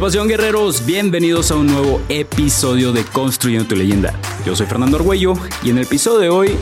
¿Qué 0.00 0.06
pasión 0.06 0.28
guerreros? 0.28 0.86
Bienvenidos 0.86 1.50
a 1.50 1.56
un 1.56 1.66
nuevo 1.66 2.00
episodio 2.08 2.90
de 2.90 3.04
Construyendo 3.04 3.68
tu 3.68 3.76
leyenda. 3.76 4.14
Yo 4.46 4.56
soy 4.56 4.64
Fernando 4.64 4.96
Argüello 4.96 5.34
y 5.62 5.68
en 5.68 5.76
el 5.76 5.84
episodio 5.84 6.18
de 6.20 6.28
hoy 6.30 6.56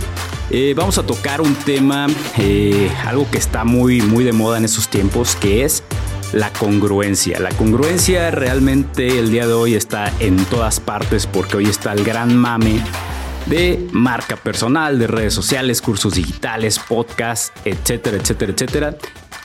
eh, 0.51 0.75
vamos 0.77 0.99
a 0.99 1.05
tocar 1.05 1.41
un 1.41 1.55
tema, 1.55 2.09
eh, 2.37 2.91
algo 3.07 3.31
que 3.31 3.39
está 3.39 3.63
muy, 3.63 4.03
muy 4.03 4.25
de 4.25 4.33
moda 4.33 4.59
en 4.59 4.65
estos 4.65 4.89
tiempos, 4.89 5.37
que 5.37 5.65
es 5.65 5.85
la 6.33 6.53
congruencia. 6.53 7.39
La 7.39 7.51
congruencia 7.51 8.33
realmente 8.33 9.21
el 9.21 9.31
día 9.31 9.47
de 9.47 9.53
hoy 9.53 9.77
está 9.77 10.13
en 10.19 10.45
todas 10.47 10.81
partes 10.81 11.29
porque 11.29 11.59
hoy 11.59 11.67
está 11.67 11.93
el 11.93 12.03
gran 12.03 12.37
mame 12.37 12.83
de 13.47 13.87
marca 13.93 14.35
personal, 14.35 14.99
de 14.99 15.07
redes 15.07 15.33
sociales, 15.33 15.81
cursos 15.81 16.15
digitales, 16.15 16.81
podcasts, 16.81 17.53
etcétera, 17.65 18.17
etcétera, 18.17 18.53
etcétera. 18.53 18.99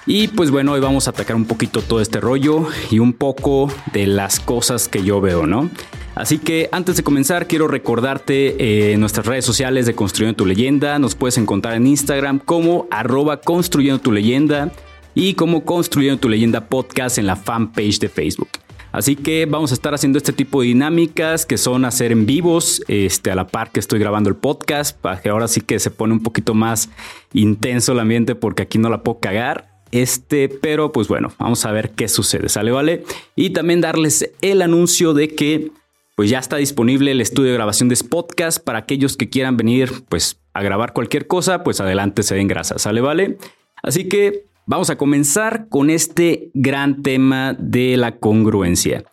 Y 0.06 0.28
pues 0.28 0.52
bueno, 0.52 0.74
hoy 0.74 0.82
vamos 0.82 1.08
a 1.08 1.12
atacar 1.12 1.36
un 1.36 1.46
poquito 1.46 1.82
todo 1.82 2.02
este 2.02 2.20
rollo 2.20 2.68
y 2.92 3.00
un 3.00 3.14
poco 3.14 3.72
de 3.94 4.06
las 4.06 4.40
cosas 4.40 4.90
que 4.90 5.04
yo 5.04 5.22
veo, 5.22 5.48
¿no? 5.48 5.70
Así 6.16 6.38
que 6.38 6.70
antes 6.72 6.98
de 6.98 7.04
comenzar, 7.04 7.48
quiero 7.48 7.68
recordarte 7.68 8.92
eh, 8.92 8.98
nuestras 8.98 9.26
redes 9.26 9.46
sociales 9.46 9.86
de 9.86 9.96
Construyendo 9.96 10.36
tu 10.36 10.46
Leyenda. 10.46 11.00
Nos 11.00 11.16
puedes 11.16 11.38
encontrar 11.38 11.76
en 11.76 11.88
Instagram 11.88 12.40
como 12.40 12.88
arroba 12.92 13.40
construyendo 13.42 14.00
tu 14.00 14.12
leyenda 14.12 14.72
y 15.16 15.34
como 15.36 15.64
Construyendo 15.64 16.20
tu 16.20 16.30
Leyenda 16.30 16.68
podcast 16.68 17.18
en 17.18 17.26
la 17.26 17.36
fanpage 17.36 18.00
de 18.00 18.10
Facebook. 18.10 18.50
Así 18.92 19.16
que 19.16 19.48
vamos 19.48 19.72
a 19.72 19.74
estar 19.74 19.96
haciendo 19.96 20.20
este 20.20 20.34
tipo 20.34 20.62
de 20.62 20.68
dinámicas 20.68 21.48
que 21.48 21.58
son 21.58 21.84
hacer 21.84 22.12
en 22.12 22.28
vivos, 22.28 22.84
este, 22.88 23.32
a 23.32 23.36
la 23.36 23.48
par 23.48 23.72
que 23.72 23.80
estoy 23.80 23.98
grabando 23.98 24.30
el 24.30 24.36
podcast, 24.36 24.96
para 24.96 25.20
que 25.20 25.30
ahora 25.30 25.48
sí 25.48 25.62
que 25.62 25.80
se 25.80 25.90
pone 25.90 26.14
un 26.14 26.22
poquito 26.22 26.54
más 26.54 26.90
intenso 27.34 27.94
el 27.94 28.00
ambiente 28.00 28.36
porque 28.36 28.62
aquí 28.62 28.78
no 28.78 28.92
la 28.92 29.02
puedo 29.02 29.20
cagar. 29.20 29.73
Este, 29.94 30.50
pero 30.50 30.92
pues 30.92 31.08
bueno, 31.08 31.32
vamos 31.38 31.66
a 31.66 31.72
ver 31.72 31.92
qué 31.92 32.08
sucede, 32.08 32.50
¿sale? 32.50 32.72
¿Vale? 32.72 33.04
Y 33.36 33.52
también 33.52 33.80
darles 33.80 34.32
el 34.42 34.64
anuncio 34.64 35.14
de 35.14 35.36
que 35.36 35.70
pues 36.16 36.32
ya 36.32 36.40
está 36.40 36.58
disponible 36.58 37.12
el 37.12 37.22
estudio 37.22 37.52
de 37.52 37.58
grabación 37.58 37.90
de 37.90 37.98
podcast 38.10 38.58
para 38.58 38.80
aquellos 38.80 39.18
que 39.18 39.30
quieran 39.30 39.56
venir 39.56 39.92
pues 40.10 40.42
a 40.56 40.64
grabar 40.64 40.94
cualquier 40.94 41.28
cosa, 41.28 41.64
pues 41.64 41.80
adelante 41.80 42.24
se 42.24 42.34
den 42.34 42.48
grasa, 42.48 42.80
¿sale? 42.80 43.02
¿Vale? 43.02 43.38
Así 43.84 44.10
que 44.10 44.46
vamos 44.66 44.90
a 44.90 44.98
comenzar 44.98 45.68
con 45.70 45.92
este 45.92 46.50
gran 46.56 47.04
tema 47.04 47.56
de 47.60 47.96
la 47.96 48.18
congruencia. 48.18 49.04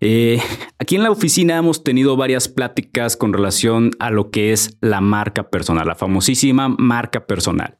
Eh, 0.00 0.40
aquí 0.80 0.96
en 0.96 1.04
la 1.04 1.12
oficina 1.12 1.58
hemos 1.58 1.84
tenido 1.84 2.16
varias 2.16 2.48
pláticas 2.48 3.16
con 3.16 3.32
relación 3.32 3.92
a 4.00 4.10
lo 4.10 4.32
que 4.32 4.52
es 4.52 4.78
la 4.80 5.00
marca 5.00 5.48
personal, 5.48 5.86
la 5.86 5.94
famosísima 5.94 6.68
marca 6.68 7.24
personal. 7.24 7.76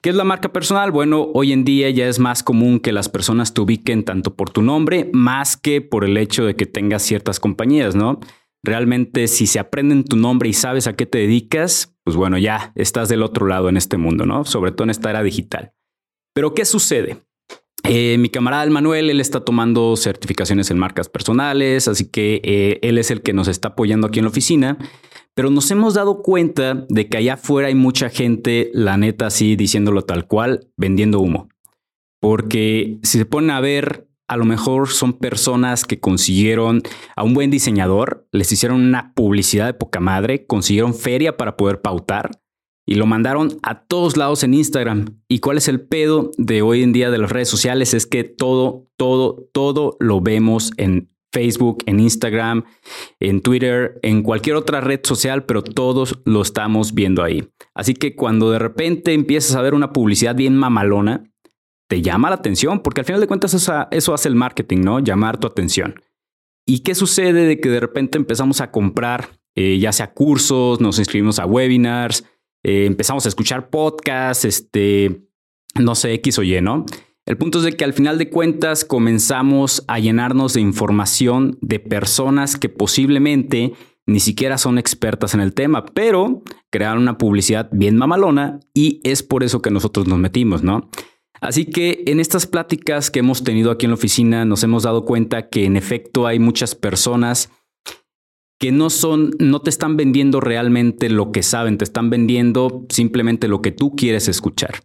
¿Qué 0.00 0.10
es 0.10 0.14
la 0.14 0.22
marca 0.22 0.52
personal? 0.52 0.92
Bueno, 0.92 1.28
hoy 1.34 1.52
en 1.52 1.64
día 1.64 1.90
ya 1.90 2.06
es 2.06 2.20
más 2.20 2.44
común 2.44 2.78
que 2.78 2.92
las 2.92 3.08
personas 3.08 3.52
te 3.52 3.60
ubiquen 3.60 4.04
tanto 4.04 4.36
por 4.36 4.48
tu 4.48 4.62
nombre 4.62 5.10
más 5.12 5.56
que 5.56 5.80
por 5.80 6.04
el 6.04 6.16
hecho 6.16 6.44
de 6.44 6.54
que 6.54 6.66
tengas 6.66 7.02
ciertas 7.02 7.40
compañías, 7.40 7.96
¿no? 7.96 8.20
Realmente 8.62 9.26
si 9.26 9.48
se 9.48 9.58
aprenden 9.58 10.04
tu 10.04 10.14
nombre 10.14 10.48
y 10.48 10.52
sabes 10.52 10.86
a 10.86 10.94
qué 10.94 11.04
te 11.04 11.18
dedicas, 11.18 11.96
pues 12.04 12.16
bueno, 12.16 12.38
ya 12.38 12.70
estás 12.76 13.08
del 13.08 13.24
otro 13.24 13.48
lado 13.48 13.68
en 13.68 13.76
este 13.76 13.96
mundo, 13.96 14.24
¿no? 14.24 14.44
Sobre 14.44 14.70
todo 14.70 14.84
en 14.84 14.90
esta 14.90 15.10
era 15.10 15.24
digital. 15.24 15.72
Pero 16.32 16.54
¿qué 16.54 16.64
sucede? 16.64 17.24
Eh, 17.82 18.18
mi 18.18 18.28
camarada 18.28 18.66
Manuel, 18.70 19.10
él 19.10 19.20
está 19.20 19.40
tomando 19.40 19.96
certificaciones 19.96 20.70
en 20.70 20.78
marcas 20.78 21.08
personales, 21.08 21.88
así 21.88 22.08
que 22.08 22.40
eh, 22.44 22.78
él 22.82 22.98
es 22.98 23.10
el 23.10 23.22
que 23.22 23.32
nos 23.32 23.48
está 23.48 23.68
apoyando 23.68 24.06
aquí 24.06 24.20
en 24.20 24.26
la 24.26 24.30
oficina 24.30 24.78
pero 25.38 25.50
nos 25.50 25.70
hemos 25.70 25.94
dado 25.94 26.20
cuenta 26.20 26.84
de 26.88 27.08
que 27.08 27.16
allá 27.16 27.34
afuera 27.34 27.68
hay 27.68 27.76
mucha 27.76 28.08
gente, 28.08 28.72
la 28.74 28.96
neta 28.96 29.28
así 29.28 29.54
diciéndolo 29.54 30.02
tal 30.02 30.26
cual, 30.26 30.66
vendiendo 30.76 31.20
humo. 31.20 31.48
Porque 32.20 32.98
si 33.04 33.18
se 33.18 33.24
ponen 33.24 33.50
a 33.52 33.60
ver, 33.60 34.08
a 34.26 34.36
lo 34.36 34.44
mejor 34.44 34.88
son 34.88 35.12
personas 35.12 35.84
que 35.84 36.00
consiguieron 36.00 36.82
a 37.14 37.22
un 37.22 37.34
buen 37.34 37.52
diseñador, 37.52 38.26
les 38.32 38.50
hicieron 38.50 38.80
una 38.80 39.14
publicidad 39.14 39.66
de 39.66 39.74
poca 39.74 40.00
madre, 40.00 40.44
consiguieron 40.44 40.92
feria 40.92 41.36
para 41.36 41.56
poder 41.56 41.82
pautar 41.82 42.32
y 42.84 42.96
lo 42.96 43.06
mandaron 43.06 43.58
a 43.62 43.84
todos 43.84 44.16
lados 44.16 44.42
en 44.42 44.54
Instagram. 44.54 45.20
¿Y 45.28 45.38
cuál 45.38 45.58
es 45.58 45.68
el 45.68 45.80
pedo 45.80 46.32
de 46.36 46.62
hoy 46.62 46.82
en 46.82 46.92
día 46.92 47.12
de 47.12 47.18
las 47.18 47.30
redes 47.30 47.48
sociales? 47.48 47.94
Es 47.94 48.08
que 48.08 48.24
todo, 48.24 48.88
todo, 48.96 49.48
todo 49.52 49.96
lo 50.00 50.20
vemos 50.20 50.72
en 50.78 51.12
Facebook, 51.32 51.82
en 51.86 52.00
Instagram, 52.00 52.64
en 53.20 53.40
Twitter, 53.42 53.98
en 54.02 54.22
cualquier 54.22 54.56
otra 54.56 54.80
red 54.80 55.00
social, 55.04 55.44
pero 55.44 55.62
todos 55.62 56.20
lo 56.24 56.42
estamos 56.42 56.94
viendo 56.94 57.22
ahí. 57.22 57.48
Así 57.74 57.94
que 57.94 58.14
cuando 58.16 58.50
de 58.50 58.58
repente 58.58 59.12
empiezas 59.12 59.56
a 59.56 59.62
ver 59.62 59.74
una 59.74 59.92
publicidad 59.92 60.34
bien 60.34 60.56
mamalona, 60.56 61.24
te 61.88 62.02
llama 62.02 62.28
la 62.28 62.36
atención, 62.36 62.80
porque 62.80 63.00
al 63.00 63.06
final 63.06 63.20
de 63.20 63.26
cuentas 63.26 63.54
eso, 63.54 64.14
hace 64.14 64.28
el 64.28 64.34
marketing, 64.34 64.80
¿no? 64.80 65.00
Llamar 65.00 65.38
tu 65.38 65.46
atención. 65.46 66.02
¿Y 66.66 66.80
qué 66.80 66.94
sucede 66.94 67.46
de 67.46 67.60
que 67.60 67.70
de 67.70 67.80
repente 67.80 68.18
empezamos 68.18 68.60
a 68.60 68.70
comprar, 68.70 69.40
eh, 69.54 69.78
ya 69.78 69.92
sea 69.92 70.12
cursos, 70.12 70.80
nos 70.80 70.98
inscribimos 70.98 71.38
a 71.38 71.46
webinars, 71.46 72.24
eh, 72.62 72.84
empezamos 72.84 73.24
a 73.24 73.30
escuchar 73.30 73.70
podcasts, 73.70 74.44
este, 74.44 75.22
no 75.76 75.94
sé, 75.94 76.12
X 76.14 76.38
o 76.38 76.42
Y, 76.42 76.60
¿no? 76.60 76.84
El 77.28 77.36
punto 77.36 77.58
es 77.58 77.64
de 77.64 77.76
que 77.76 77.84
al 77.84 77.92
final 77.92 78.16
de 78.16 78.30
cuentas 78.30 78.86
comenzamos 78.86 79.84
a 79.86 79.98
llenarnos 79.98 80.54
de 80.54 80.62
información 80.62 81.58
de 81.60 81.78
personas 81.78 82.56
que 82.56 82.70
posiblemente 82.70 83.74
ni 84.06 84.18
siquiera 84.18 84.56
son 84.56 84.78
expertas 84.78 85.34
en 85.34 85.40
el 85.40 85.52
tema, 85.52 85.84
pero 85.84 86.42
crearon 86.70 87.02
una 87.02 87.18
publicidad 87.18 87.68
bien 87.70 87.98
mamalona 87.98 88.60
y 88.72 89.02
es 89.04 89.22
por 89.22 89.44
eso 89.44 89.60
que 89.60 89.70
nosotros 89.70 90.08
nos 90.08 90.18
metimos, 90.18 90.62
¿no? 90.62 90.88
Así 91.42 91.66
que 91.66 92.02
en 92.06 92.18
estas 92.18 92.46
pláticas 92.46 93.10
que 93.10 93.18
hemos 93.18 93.44
tenido 93.44 93.72
aquí 93.72 93.84
en 93.84 93.90
la 93.90 93.96
oficina 93.96 94.46
nos 94.46 94.64
hemos 94.64 94.84
dado 94.84 95.04
cuenta 95.04 95.50
que 95.50 95.66
en 95.66 95.76
efecto 95.76 96.26
hay 96.26 96.38
muchas 96.38 96.74
personas 96.74 97.50
que 98.58 98.72
no 98.72 98.88
son, 98.88 99.32
no 99.38 99.60
te 99.60 99.68
están 99.68 99.98
vendiendo 99.98 100.40
realmente 100.40 101.10
lo 101.10 101.30
que 101.30 101.42
saben, 101.42 101.76
te 101.76 101.84
están 101.84 102.08
vendiendo 102.08 102.86
simplemente 102.88 103.48
lo 103.48 103.60
que 103.60 103.70
tú 103.70 103.94
quieres 103.96 104.28
escuchar. 104.28 104.76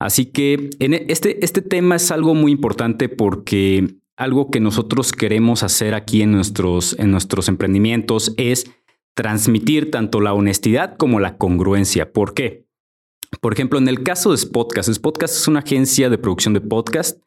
Así 0.00 0.26
que 0.26 0.70
e, 0.80 1.06
este, 1.08 1.44
este 1.44 1.62
tema 1.62 1.96
es 1.96 2.10
algo 2.10 2.34
muy 2.34 2.52
importante 2.52 3.08
porque 3.08 3.96
algo 4.16 4.50
que 4.50 4.60
nosotros 4.60 5.12
queremos 5.12 5.62
hacer 5.62 5.94
aquí 5.94 6.22
en 6.22 6.32
nuestros, 6.32 6.98
en 6.98 7.10
nuestros 7.10 7.48
emprendimientos 7.48 8.34
es 8.36 8.70
transmitir 9.14 9.90
tanto 9.90 10.20
la 10.20 10.32
honestidad 10.32 10.96
como 10.96 11.20
la 11.20 11.36
congruencia. 11.36 12.12
¿Por 12.12 12.34
qué? 12.34 12.66
Por 13.40 13.52
ejemplo, 13.52 13.78
en 13.78 13.88
el 13.88 14.02
caso 14.02 14.32
de 14.32 14.38
Spotcast, 14.38 14.92
Spotcast 14.92 15.36
es 15.36 15.48
una 15.48 15.60
agencia 15.60 16.10
de 16.10 16.18
producción 16.18 16.54
de 16.54 16.60
podcast, 16.60 17.20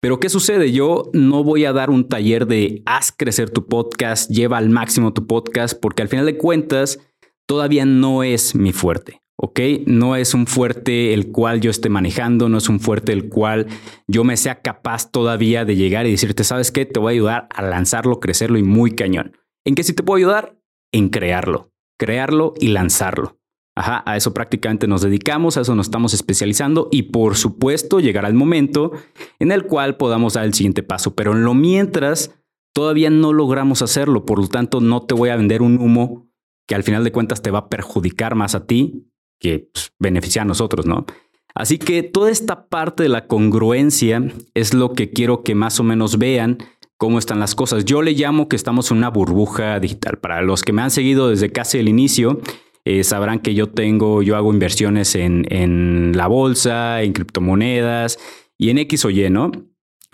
pero 0.00 0.20
¿qué 0.20 0.28
sucede? 0.28 0.72
Yo 0.72 1.10
no 1.12 1.42
voy 1.42 1.64
a 1.64 1.72
dar 1.72 1.90
un 1.90 2.08
taller 2.08 2.46
de 2.46 2.82
haz 2.86 3.12
crecer 3.16 3.50
tu 3.50 3.66
podcast, 3.66 4.30
lleva 4.30 4.58
al 4.58 4.70
máximo 4.70 5.12
tu 5.12 5.26
podcast, 5.26 5.78
porque 5.80 6.02
al 6.02 6.08
final 6.08 6.26
de 6.26 6.36
cuentas 6.36 7.00
todavía 7.46 7.84
no 7.84 8.22
es 8.22 8.54
mi 8.54 8.72
fuerte. 8.72 9.22
¿Ok? 9.40 9.60
No 9.86 10.16
es 10.16 10.34
un 10.34 10.46
fuerte 10.46 11.14
el 11.14 11.30
cual 11.30 11.60
yo 11.60 11.70
esté 11.70 11.88
manejando, 11.88 12.48
no 12.48 12.58
es 12.58 12.68
un 12.68 12.80
fuerte 12.80 13.12
el 13.12 13.28
cual 13.28 13.68
yo 14.06 14.24
me 14.24 14.36
sea 14.36 14.60
capaz 14.60 15.10
todavía 15.10 15.64
de 15.64 15.76
llegar 15.76 16.06
y 16.06 16.10
decirte, 16.10 16.44
¿sabes 16.44 16.72
qué? 16.72 16.84
Te 16.84 16.98
voy 16.98 17.12
a 17.12 17.14
ayudar 17.14 17.48
a 17.54 17.62
lanzarlo, 17.62 18.20
crecerlo 18.20 18.58
y 18.58 18.64
muy 18.64 18.94
cañón. 18.94 19.36
¿En 19.64 19.74
qué 19.74 19.84
sí 19.84 19.92
te 19.92 20.02
puedo 20.02 20.18
ayudar? 20.18 20.58
En 20.92 21.08
crearlo, 21.08 21.72
crearlo 21.98 22.54
y 22.58 22.68
lanzarlo. 22.68 23.38
Ajá, 23.76 24.02
a 24.06 24.16
eso 24.16 24.34
prácticamente 24.34 24.88
nos 24.88 25.02
dedicamos, 25.02 25.56
a 25.56 25.60
eso 25.60 25.76
nos 25.76 25.86
estamos 25.86 26.12
especializando 26.14 26.88
y 26.90 27.02
por 27.04 27.36
supuesto 27.36 28.00
llegará 28.00 28.26
el 28.26 28.34
momento 28.34 28.90
en 29.38 29.52
el 29.52 29.66
cual 29.66 29.96
podamos 29.96 30.34
dar 30.34 30.46
el 30.46 30.54
siguiente 30.54 30.82
paso, 30.82 31.14
pero 31.14 31.30
en 31.30 31.44
lo 31.44 31.54
mientras 31.54 32.34
todavía 32.74 33.08
no 33.08 33.32
logramos 33.32 33.82
hacerlo, 33.82 34.26
por 34.26 34.40
lo 34.40 34.48
tanto 34.48 34.80
no 34.80 35.02
te 35.02 35.14
voy 35.14 35.28
a 35.28 35.36
vender 35.36 35.62
un 35.62 35.78
humo 35.78 36.28
que 36.66 36.74
al 36.74 36.82
final 36.82 37.04
de 37.04 37.12
cuentas 37.12 37.40
te 37.40 37.52
va 37.52 37.60
a 37.60 37.68
perjudicar 37.68 38.34
más 38.34 38.56
a 38.56 38.66
ti 38.66 39.08
que 39.38 39.68
pues, 39.72 39.92
beneficia 39.98 40.42
a 40.42 40.44
nosotros, 40.44 40.86
¿no? 40.86 41.06
Así 41.54 41.78
que 41.78 42.02
toda 42.02 42.30
esta 42.30 42.68
parte 42.68 43.02
de 43.02 43.08
la 43.08 43.26
congruencia 43.26 44.22
es 44.54 44.74
lo 44.74 44.92
que 44.92 45.10
quiero 45.10 45.42
que 45.42 45.54
más 45.54 45.80
o 45.80 45.82
menos 45.82 46.18
vean 46.18 46.58
cómo 46.96 47.18
están 47.18 47.40
las 47.40 47.54
cosas. 47.54 47.84
Yo 47.84 48.02
le 48.02 48.12
llamo 48.12 48.48
que 48.48 48.56
estamos 48.56 48.90
en 48.90 48.98
una 48.98 49.10
burbuja 49.10 49.80
digital. 49.80 50.18
Para 50.18 50.42
los 50.42 50.62
que 50.62 50.72
me 50.72 50.82
han 50.82 50.90
seguido 50.90 51.30
desde 51.30 51.50
casi 51.50 51.78
el 51.78 51.88
inicio, 51.88 52.40
eh, 52.84 53.02
sabrán 53.04 53.40
que 53.40 53.54
yo 53.54 53.68
tengo, 53.68 54.22
yo 54.22 54.36
hago 54.36 54.52
inversiones 54.52 55.14
en, 55.14 55.46
en 55.50 56.16
la 56.16 56.26
bolsa, 56.26 57.02
en 57.02 57.12
criptomonedas 57.12 58.18
y 58.56 58.70
en 58.70 58.78
X 58.78 59.04
o 59.04 59.10
Y, 59.10 59.28
¿no? 59.30 59.50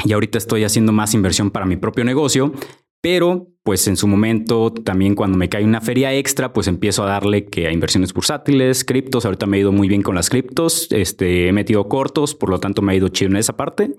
Y 0.04 0.12
ahorita 0.12 0.38
estoy 0.38 0.64
haciendo 0.64 0.92
más 0.92 1.14
inversión 1.14 1.50
para 1.50 1.66
mi 1.66 1.76
propio 1.76 2.04
negocio, 2.04 2.52
pero 3.04 3.52
pues 3.64 3.86
en 3.86 3.98
su 3.98 4.08
momento 4.08 4.72
también 4.72 5.14
cuando 5.14 5.36
me 5.36 5.50
cae 5.50 5.62
una 5.62 5.82
feria 5.82 6.14
extra, 6.14 6.54
pues 6.54 6.68
empiezo 6.68 7.02
a 7.02 7.06
darle 7.06 7.44
que 7.44 7.66
a 7.66 7.70
inversiones 7.70 8.14
bursátiles, 8.14 8.82
criptos, 8.82 9.26
ahorita 9.26 9.44
me 9.44 9.58
ha 9.58 9.60
ido 9.60 9.72
muy 9.72 9.88
bien 9.88 10.00
con 10.00 10.14
las 10.14 10.30
criptos, 10.30 10.88
este, 10.90 11.48
he 11.48 11.52
metido 11.52 11.86
cortos, 11.86 12.34
por 12.34 12.48
lo 12.48 12.60
tanto 12.60 12.80
me 12.80 12.92
ha 12.92 12.96
ido 12.96 13.08
chido 13.08 13.30
en 13.30 13.36
esa 13.36 13.58
parte. 13.58 13.94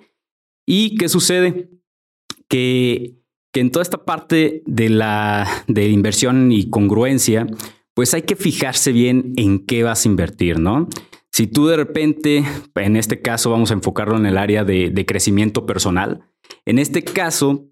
¿Y 0.65 0.97
qué 0.97 1.07
sucede? 1.07 1.69
Que, 2.49 3.19
que 3.53 3.59
en 3.59 3.69
toda 3.69 3.83
esta 3.83 4.05
parte 4.05 4.63
de 4.65 4.89
la 4.89 5.47
de 5.67 5.87
inversión 5.87 6.51
y 6.51 6.71
congruencia, 6.71 7.45
pues 7.93 8.15
hay 8.15 8.23
que 8.23 8.35
fijarse 8.35 8.91
bien 8.91 9.33
en 9.35 9.67
qué 9.67 9.83
vas 9.83 10.03
a 10.03 10.09
invertir, 10.09 10.57
¿no? 10.59 10.89
Si 11.31 11.45
tú 11.45 11.67
de 11.67 11.77
repente, 11.77 12.43
en 12.73 12.95
este 12.95 13.21
caso 13.21 13.51
vamos 13.51 13.69
a 13.69 13.75
enfocarlo 13.75 14.17
en 14.17 14.25
el 14.25 14.39
área 14.39 14.63
de, 14.63 14.89
de 14.89 15.05
crecimiento 15.05 15.67
personal, 15.67 16.21
en 16.65 16.79
este 16.79 17.03
caso 17.03 17.69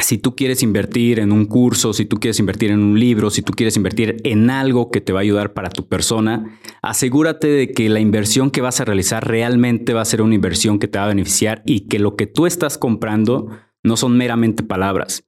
si 0.00 0.16
tú 0.16 0.36
quieres 0.36 0.62
invertir 0.62 1.18
en 1.18 1.32
un 1.32 1.44
curso, 1.46 1.92
si 1.92 2.06
tú 2.06 2.18
quieres 2.18 2.38
invertir 2.38 2.70
en 2.70 2.80
un 2.80 3.00
libro, 3.00 3.30
si 3.30 3.42
tú 3.42 3.52
quieres 3.52 3.76
invertir 3.76 4.16
en 4.24 4.48
algo 4.48 4.90
que 4.90 5.00
te 5.00 5.12
va 5.12 5.20
a 5.20 5.22
ayudar 5.22 5.52
para 5.54 5.70
tu 5.70 5.88
persona, 5.88 6.58
asegúrate 6.82 7.48
de 7.48 7.72
que 7.72 7.88
la 7.88 7.98
inversión 7.98 8.50
que 8.50 8.60
vas 8.60 8.80
a 8.80 8.84
realizar 8.84 9.26
realmente 9.26 9.94
va 9.94 10.02
a 10.02 10.06
ser 10.06 10.22
una 10.22 10.36
inversión 10.36 10.78
que 10.78 10.86
te 10.86 10.98
va 10.98 11.06
a 11.06 11.08
beneficiar 11.08 11.62
y 11.66 11.80
que 11.80 11.98
lo 11.98 12.14
que 12.14 12.26
tú 12.26 12.46
estás 12.46 12.78
comprando 12.78 13.50
no 13.82 13.96
son 13.96 14.16
meramente 14.16 14.62
palabras. 14.62 15.24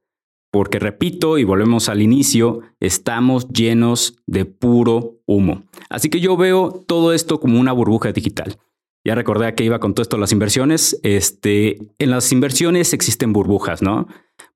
Porque 0.53 0.79
repito, 0.79 1.39
y 1.39 1.45
volvemos 1.45 1.89
al 1.89 2.03
inicio, 2.03 2.61
estamos 2.81 3.49
llenos 3.49 4.17
de 4.27 4.45
puro 4.45 5.21
humo. 5.27 5.65
Así 5.89 6.11
que 6.11 6.21
yo 6.21 6.37
veo 6.37 6.85
todo 6.87 7.13
esto 7.13 7.41
como 7.41 7.61
una 7.61 7.73
burbuja 7.73 8.13
digital. 8.13 8.59
Ya 9.05 9.15
recordé 9.15 9.55
que 9.55 9.65
iba 9.65 9.79
con 9.79 9.95
todo 9.95 10.03
esto 10.03 10.19
las 10.19 10.33
inversiones. 10.33 10.99
Este, 11.03 11.79
en 11.99 12.11
las 12.11 12.33
inversiones 12.33 12.93
existen 12.93 13.33
burbujas, 13.33 13.81
¿no? 13.81 14.09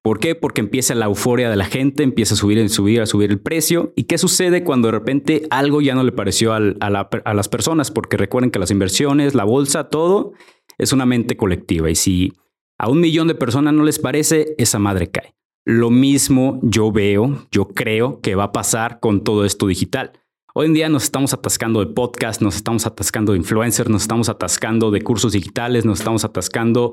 ¿Por 0.05 0.21
qué? 0.21 0.35
Porque 0.35 0.61
empieza 0.61 0.95
la 0.95 1.07
euforia 1.07 1.49
de 1.49 1.57
la 1.57 1.65
gente, 1.65 2.03
empieza 2.03 2.35
a 2.35 2.37
subir, 2.37 2.63
a 2.63 2.69
subir, 2.69 3.01
a 3.01 3.07
subir 3.07 3.31
el 3.31 3.41
precio. 3.41 3.95
¿Y 3.97 4.05
qué 4.05 4.19
sucede 4.19 4.63
cuando 4.63 4.89
de 4.89 4.93
repente 4.93 5.47
algo 5.49 5.81
ya 5.81 5.95
no 5.95 6.03
le 6.03 6.13
pareció 6.13 6.53
a, 6.53 6.59
a 6.59 7.35
las 7.35 7.49
personas? 7.49 7.91
Porque 7.91 8.19
recuerden 8.19 8.51
que 8.51 8.59
las 8.59 8.71
inversiones, 8.71 9.35
la 9.35 9.45
bolsa, 9.45 9.89
todo 9.89 10.35
es 10.77 10.93
una 10.93 11.07
mente 11.07 11.39
colectiva. 11.39 11.89
Y 11.89 11.95
si 11.95 12.35
a 12.77 12.91
un 12.91 13.01
millón 13.01 13.29
de 13.29 13.35
personas 13.35 13.73
no 13.73 13.83
les 13.83 13.99
parece, 13.99 14.55
esa 14.59 14.79
madre 14.79 15.11
cae. 15.11 15.35
Lo 15.65 15.89
mismo 15.89 16.61
yo 16.63 16.93
veo, 16.93 17.47
yo 17.51 17.69
creo 17.69 18.21
que 18.21 18.35
va 18.35 18.45
a 18.45 18.53
pasar 18.53 19.01
con 19.01 19.25
todo 19.25 19.47
esto 19.47 19.69
digital. 19.69 20.13
Hoy 20.53 20.67
en 20.67 20.75
día 20.75 20.91
nos 20.91 21.05
estamos 21.05 21.33
atascando 21.33 21.81
de 21.81 21.87
podcast, 21.95 22.43
nos 22.43 22.57
estamos 22.57 22.85
atascando 22.85 23.33
de 23.33 23.39
influencers, 23.39 23.89
nos 23.89 24.03
estamos 24.03 24.29
atascando 24.29 24.91
de 24.91 25.01
cursos 25.01 25.33
digitales, 25.33 25.87
nos 25.87 26.01
estamos 26.01 26.27
atascando 26.27 26.93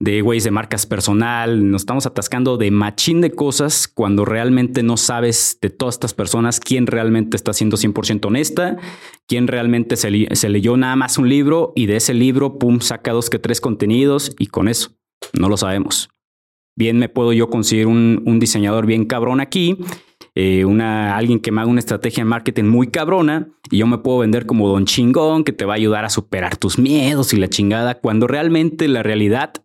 de 0.00 0.20
güeyes 0.20 0.44
de 0.44 0.50
marcas 0.50 0.86
personal, 0.86 1.70
nos 1.70 1.82
estamos 1.82 2.06
atascando 2.06 2.56
de 2.56 2.70
machín 2.70 3.20
de 3.20 3.30
cosas 3.30 3.86
cuando 3.88 4.24
realmente 4.24 4.82
no 4.82 4.96
sabes 4.96 5.58
de 5.60 5.70
todas 5.70 5.94
estas 5.94 6.14
personas 6.14 6.60
quién 6.60 6.86
realmente 6.86 7.36
está 7.36 7.52
siendo 7.52 7.76
100% 7.76 8.26
honesta, 8.26 8.76
quién 9.26 9.46
realmente 9.46 9.96
se, 9.96 10.10
leyó 10.10 10.76
nada 10.76 10.96
más 10.96 11.16
un 11.16 11.28
libro 11.28 11.72
y 11.76 11.86
de 11.86 11.96
ese 11.96 12.12
libro, 12.12 12.58
pum, 12.58 12.80
saca 12.80 13.12
dos 13.12 13.30
que 13.30 13.38
tres 13.38 13.60
contenidos 13.60 14.34
y 14.38 14.46
con 14.46 14.68
eso, 14.68 14.92
no 15.32 15.48
lo 15.48 15.56
sabemos. 15.56 16.08
Bien 16.76 16.98
me 16.98 17.08
puedo 17.08 17.32
yo 17.32 17.48
conseguir 17.48 17.86
un, 17.86 18.38
diseñador 18.40 18.84
bien 18.86 19.04
cabrón 19.04 19.40
aquí, 19.40 19.78
eh, 20.34 20.64
una, 20.64 21.16
alguien 21.16 21.38
que 21.38 21.52
me 21.52 21.60
haga 21.60 21.70
una 21.70 21.78
estrategia 21.78 22.24
de 22.24 22.28
marketing 22.28 22.64
muy 22.64 22.88
cabrona 22.88 23.48
y 23.70 23.78
yo 23.78 23.86
me 23.86 23.98
puedo 23.98 24.18
vender 24.18 24.44
como 24.44 24.68
don 24.68 24.84
chingón 24.84 25.44
que 25.44 25.52
te 25.52 25.64
va 25.64 25.74
a 25.74 25.76
ayudar 25.76 26.04
a 26.04 26.10
superar 26.10 26.56
tus 26.56 26.80
miedos 26.80 27.32
y 27.32 27.36
la 27.36 27.48
chingada, 27.48 28.00
cuando 28.00 28.26
realmente 28.26 28.88
la 28.88 29.04
realidad 29.04 29.63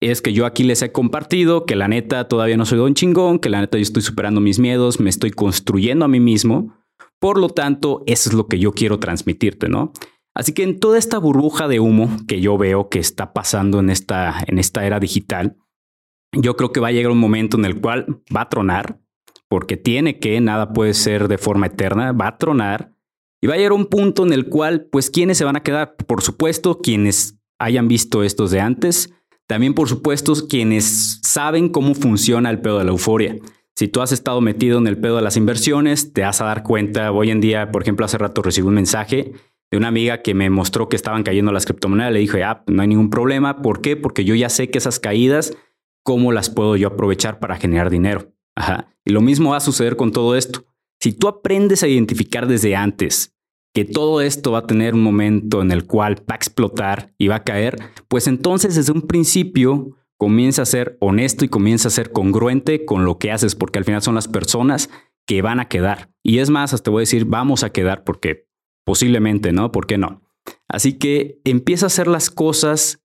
es 0.00 0.20
que 0.20 0.32
yo 0.32 0.46
aquí 0.46 0.62
les 0.62 0.82
he 0.82 0.92
compartido 0.92 1.64
que 1.64 1.76
la 1.76 1.88
neta 1.88 2.28
todavía 2.28 2.56
no 2.56 2.66
soy 2.66 2.78
don 2.78 2.94
chingón, 2.94 3.38
que 3.38 3.48
la 3.48 3.60
neta 3.60 3.78
yo 3.78 3.82
estoy 3.82 4.02
superando 4.02 4.40
mis 4.40 4.58
miedos, 4.58 5.00
me 5.00 5.10
estoy 5.10 5.30
construyendo 5.30 6.04
a 6.04 6.08
mí 6.08 6.20
mismo. 6.20 6.74
Por 7.18 7.38
lo 7.38 7.48
tanto, 7.48 8.02
eso 8.06 8.28
es 8.28 8.34
lo 8.34 8.46
que 8.46 8.58
yo 8.58 8.72
quiero 8.72 8.98
transmitirte, 8.98 9.68
¿no? 9.68 9.92
Así 10.34 10.52
que 10.52 10.64
en 10.64 10.78
toda 10.78 10.98
esta 10.98 11.18
burbuja 11.18 11.66
de 11.66 11.80
humo 11.80 12.10
que 12.28 12.42
yo 12.42 12.58
veo 12.58 12.90
que 12.90 12.98
está 12.98 13.32
pasando 13.32 13.80
en 13.80 13.88
esta, 13.88 14.44
en 14.46 14.58
esta 14.58 14.86
era 14.86 15.00
digital, 15.00 15.56
yo 16.32 16.56
creo 16.56 16.72
que 16.72 16.80
va 16.80 16.88
a 16.88 16.92
llegar 16.92 17.10
un 17.10 17.18
momento 17.18 17.56
en 17.56 17.64
el 17.64 17.80
cual 17.80 18.20
va 18.34 18.42
a 18.42 18.48
tronar, 18.50 19.00
porque 19.48 19.78
tiene 19.78 20.18
que, 20.18 20.38
nada 20.42 20.74
puede 20.74 20.92
ser 20.92 21.28
de 21.28 21.38
forma 21.38 21.66
eterna, 21.66 22.12
va 22.12 22.28
a 22.28 22.36
tronar 22.36 22.92
y 23.40 23.46
va 23.46 23.54
a 23.54 23.56
llegar 23.56 23.72
un 23.72 23.86
punto 23.86 24.26
en 24.26 24.34
el 24.34 24.48
cual, 24.48 24.88
pues, 24.90 25.10
¿quiénes 25.10 25.38
se 25.38 25.44
van 25.44 25.56
a 25.56 25.62
quedar? 25.62 25.96
Por 25.96 26.22
supuesto, 26.22 26.80
quienes 26.80 27.38
hayan 27.58 27.88
visto 27.88 28.22
estos 28.22 28.50
de 28.50 28.60
antes, 28.60 29.14
también, 29.46 29.74
por 29.74 29.88
supuesto, 29.88 30.34
quienes 30.48 31.20
saben 31.22 31.68
cómo 31.68 31.94
funciona 31.94 32.50
el 32.50 32.60
pedo 32.60 32.78
de 32.78 32.84
la 32.84 32.90
euforia. 32.90 33.36
Si 33.76 33.88
tú 33.88 34.00
has 34.00 34.10
estado 34.10 34.40
metido 34.40 34.78
en 34.78 34.86
el 34.86 34.98
pedo 34.98 35.16
de 35.16 35.22
las 35.22 35.36
inversiones, 35.36 36.12
te 36.12 36.22
vas 36.22 36.40
a 36.40 36.46
dar 36.46 36.62
cuenta. 36.62 37.12
Hoy 37.12 37.30
en 37.30 37.40
día, 37.40 37.70
por 37.70 37.82
ejemplo, 37.82 38.06
hace 38.06 38.18
rato 38.18 38.42
recibí 38.42 38.66
un 38.66 38.74
mensaje 38.74 39.32
de 39.70 39.76
una 39.76 39.88
amiga 39.88 40.22
que 40.22 40.34
me 40.34 40.48
mostró 40.50 40.88
que 40.88 40.96
estaban 40.96 41.22
cayendo 41.22 41.52
las 41.52 41.66
criptomonedas. 41.66 42.12
Le 42.12 42.20
dije, 42.20 42.42
ah, 42.42 42.64
no 42.66 42.82
hay 42.82 42.88
ningún 42.88 43.10
problema. 43.10 43.62
¿Por 43.62 43.82
qué? 43.82 43.96
Porque 43.96 44.24
yo 44.24 44.34
ya 44.34 44.48
sé 44.48 44.70
que 44.70 44.78
esas 44.78 44.98
caídas, 44.98 45.56
¿cómo 46.02 46.32
las 46.32 46.50
puedo 46.50 46.76
yo 46.76 46.88
aprovechar 46.88 47.38
para 47.38 47.56
generar 47.56 47.90
dinero? 47.90 48.32
Ajá. 48.56 48.88
Y 49.04 49.12
lo 49.12 49.20
mismo 49.20 49.50
va 49.50 49.58
a 49.58 49.60
suceder 49.60 49.96
con 49.96 50.10
todo 50.10 50.36
esto. 50.36 50.64
Si 51.00 51.12
tú 51.12 51.28
aprendes 51.28 51.82
a 51.82 51.88
identificar 51.88 52.48
desde 52.48 52.74
antes 52.74 53.35
que 53.76 53.84
todo 53.84 54.22
esto 54.22 54.52
va 54.52 54.60
a 54.60 54.66
tener 54.66 54.94
un 54.94 55.02
momento 55.02 55.60
en 55.60 55.70
el 55.70 55.84
cual 55.84 56.16
va 56.20 56.32
a 56.32 56.36
explotar 56.36 57.12
y 57.18 57.28
va 57.28 57.36
a 57.36 57.44
caer, 57.44 57.76
pues 58.08 58.26
entonces 58.26 58.74
desde 58.74 58.90
un 58.90 59.02
principio 59.02 59.94
comienza 60.16 60.62
a 60.62 60.64
ser 60.64 60.96
honesto 60.98 61.44
y 61.44 61.50
comienza 61.50 61.88
a 61.88 61.90
ser 61.90 62.10
congruente 62.10 62.86
con 62.86 63.04
lo 63.04 63.18
que 63.18 63.32
haces, 63.32 63.54
porque 63.54 63.78
al 63.78 63.84
final 63.84 64.00
son 64.00 64.14
las 64.14 64.28
personas 64.28 64.88
que 65.26 65.42
van 65.42 65.60
a 65.60 65.68
quedar. 65.68 66.08
Y 66.22 66.38
es 66.38 66.48
más, 66.48 66.72
hasta 66.72 66.90
voy 66.90 67.00
a 67.00 67.02
decir, 67.02 67.26
vamos 67.26 67.64
a 67.64 67.70
quedar 67.70 68.02
porque 68.02 68.48
posiblemente, 68.86 69.52
¿no? 69.52 69.70
¿Por 69.72 69.86
qué 69.86 69.98
no? 69.98 70.22
Así 70.68 70.94
que 70.94 71.42
empieza 71.44 71.84
a 71.84 71.88
hacer 71.88 72.06
las 72.06 72.30
cosas, 72.30 73.04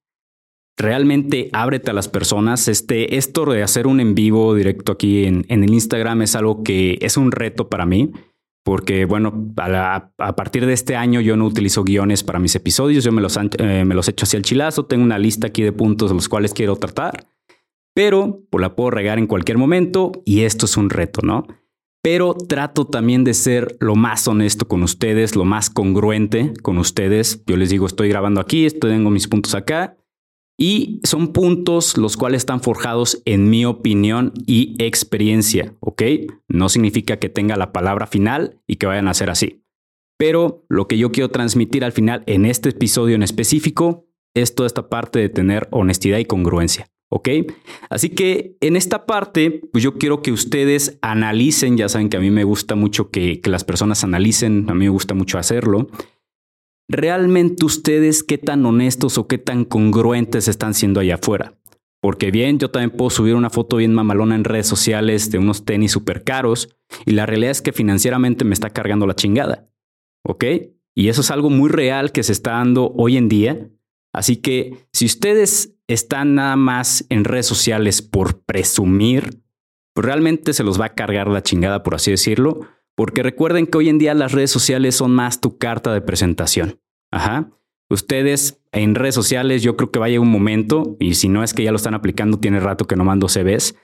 realmente 0.78 1.50
ábrete 1.52 1.90
a 1.90 1.94
las 1.94 2.08
personas. 2.08 2.66
Este, 2.68 3.18
esto 3.18 3.44
de 3.44 3.62
hacer 3.62 3.86
un 3.86 4.00
en 4.00 4.14
vivo 4.14 4.54
directo 4.54 4.92
aquí 4.92 5.26
en, 5.26 5.44
en 5.48 5.64
el 5.64 5.74
Instagram 5.74 6.22
es 6.22 6.34
algo 6.34 6.62
que 6.62 6.96
es 7.02 7.18
un 7.18 7.30
reto 7.30 7.68
para 7.68 7.84
mí 7.84 8.10
porque 8.62 9.04
bueno, 9.04 9.52
a, 9.56 10.12
partir 10.36 10.66
de 10.66 10.72
este 10.72 10.96
año 10.96 11.20
yo 11.20 11.36
no 11.36 11.46
utilizo 11.46 11.84
guiones 11.84 12.22
para 12.22 12.38
mis 12.38 12.54
episodios, 12.54 13.04
yo 13.04 13.12
me 13.12 13.20
los, 13.20 13.36
eh, 13.36 13.84
echo 14.08 14.24
hacia 14.24 14.36
el 14.36 14.44
chilazo, 14.44 14.84
tengo 14.84 15.04
una 15.04 15.18
lista 15.18 15.48
aquí 15.48 15.62
de 15.62 15.72
puntos 15.72 16.10
de 16.10 16.14
los 16.14 16.28
cuales 16.28 16.54
quiero 16.54 16.76
tratar, 16.76 17.26
pero 17.94 18.40
pues, 18.50 18.62
la 18.62 18.74
puedo 18.74 18.90
regar 18.90 19.18
en 19.18 19.26
cualquier 19.26 19.58
momento 19.58 20.12
y 20.24 20.42
esto 20.42 20.66
es 20.66 20.76
un 20.76 20.90
reto, 20.90 21.20
¿no? 21.22 21.46
Pero 22.04 22.34
trato 22.34 22.84
también 22.86 23.22
de 23.22 23.32
ser 23.32 23.76
lo 23.78 23.94
más 23.94 24.26
honesto 24.26 24.66
con 24.66 24.82
ustedes, 24.82 25.36
lo 25.36 25.44
más 25.44 25.70
congruente 25.70 26.52
con 26.60 26.78
ustedes. 26.78 27.44
Yo 27.46 27.56
les 27.56 27.70
digo, 27.70 27.86
estoy 27.86 28.08
grabando 28.08 28.40
aquí, 28.40 28.68
tengo 28.70 29.08
mis 29.08 29.28
puntos 29.28 29.54
acá 29.54 29.96
y 30.58 31.00
son 31.04 31.32
puntos 31.32 31.96
los 31.96 32.16
cuales 32.16 32.42
están 32.42 32.60
forjados 32.60 33.22
en 33.24 33.50
mi 33.50 33.64
opinión 33.64 34.32
y 34.46 34.76
experiencia, 34.78 35.74
¿ok? 35.80 36.02
No 36.48 36.68
significa 36.68 37.18
que 37.18 37.28
tenga 37.28 37.56
la 37.56 37.72
palabra 37.72 38.06
final 38.06 38.60
y 38.66 38.76
que 38.76 38.86
vayan 38.86 39.08
a 39.08 39.14
ser 39.14 39.30
así. 39.30 39.64
Pero 40.18 40.64
lo 40.68 40.86
que 40.86 40.98
yo 40.98 41.10
quiero 41.10 41.30
transmitir 41.30 41.84
al 41.84 41.92
final 41.92 42.22
en 42.26 42.46
este 42.46 42.68
episodio 42.68 43.16
en 43.16 43.22
específico 43.22 44.06
es 44.34 44.54
toda 44.54 44.66
esta 44.66 44.88
parte 44.88 45.18
de 45.18 45.28
tener 45.28 45.68
honestidad 45.72 46.18
y 46.18 46.24
congruencia. 46.24 46.88
¿Ok? 47.14 47.28
Así 47.90 48.08
que 48.08 48.56
en 48.60 48.74
esta 48.74 49.04
parte, 49.04 49.60
pues 49.70 49.84
yo 49.84 49.98
quiero 49.98 50.22
que 50.22 50.32
ustedes 50.32 50.98
analicen, 51.02 51.76
ya 51.76 51.90
saben 51.90 52.08
que 52.08 52.16
a 52.16 52.20
mí 52.20 52.30
me 52.30 52.44
gusta 52.44 52.74
mucho 52.74 53.10
que, 53.10 53.40
que 53.42 53.50
las 53.50 53.64
personas 53.64 54.02
analicen, 54.02 54.64
a 54.70 54.74
mí 54.74 54.86
me 54.86 54.88
gusta 54.88 55.12
mucho 55.12 55.36
hacerlo, 55.36 55.88
realmente 56.88 57.64
ustedes 57.64 58.22
qué 58.22 58.38
tan 58.38 58.64
honestos 58.66 59.18
o 59.18 59.26
qué 59.26 59.38
tan 59.38 59.64
congruentes 59.64 60.48
están 60.48 60.74
siendo 60.74 61.00
allá 61.00 61.16
afuera. 61.16 61.54
Porque 62.02 62.32
bien, 62.32 62.58
yo 62.58 62.70
también 62.70 62.90
puedo 62.90 63.10
subir 63.10 63.36
una 63.36 63.48
foto 63.48 63.76
bien 63.76 63.94
mamalona 63.94 64.34
en 64.34 64.42
redes 64.42 64.66
sociales 64.66 65.30
de 65.30 65.38
unos 65.38 65.64
tenis 65.64 65.92
súper 65.92 66.24
caros 66.24 66.68
y 67.06 67.12
la 67.12 67.26
realidad 67.26 67.52
es 67.52 67.62
que 67.62 67.72
financieramente 67.72 68.44
me 68.44 68.54
está 68.54 68.70
cargando 68.70 69.06
la 69.06 69.14
chingada. 69.14 69.68
¿Ok? 70.24 70.44
Y 70.94 71.08
eso 71.08 71.20
es 71.20 71.30
algo 71.30 71.48
muy 71.48 71.70
real 71.70 72.10
que 72.10 72.24
se 72.24 72.32
está 72.32 72.52
dando 72.52 72.92
hoy 72.96 73.16
en 73.16 73.28
día. 73.28 73.70
Así 74.12 74.36
que 74.36 74.88
si 74.92 75.06
ustedes 75.06 75.76
están 75.86 76.34
nada 76.34 76.56
más 76.56 77.06
en 77.08 77.24
redes 77.24 77.46
sociales 77.46 78.02
por 78.02 78.42
presumir, 78.42 79.42
pues 79.94 80.04
realmente 80.04 80.52
se 80.52 80.64
los 80.64 80.80
va 80.80 80.86
a 80.86 80.94
cargar 80.94 81.28
la 81.28 81.42
chingada, 81.42 81.82
por 81.82 81.94
así 81.94 82.10
decirlo. 82.10 82.66
Porque 82.96 83.22
recuerden 83.22 83.66
que 83.66 83.78
hoy 83.78 83.88
en 83.88 83.98
día 83.98 84.14
las 84.14 84.32
redes 84.32 84.50
sociales 84.50 84.94
son 84.94 85.12
más 85.12 85.40
tu 85.40 85.58
carta 85.58 85.92
de 85.92 86.00
presentación. 86.00 86.80
Ajá. 87.10 87.50
Ustedes 87.90 88.62
en 88.72 88.94
redes 88.94 89.14
sociales, 89.14 89.62
yo 89.62 89.76
creo 89.76 89.90
que 89.90 89.98
vaya 89.98 90.20
un 90.20 90.30
momento, 90.30 90.96
y 90.98 91.14
si 91.14 91.28
no 91.28 91.44
es 91.44 91.52
que 91.52 91.62
ya 91.62 91.70
lo 91.70 91.76
están 91.76 91.94
aplicando, 91.94 92.38
tiene 92.38 92.58
rato 92.58 92.86
que 92.86 92.96
no 92.96 93.04
mando 93.04 93.28
CVs, 93.28 93.74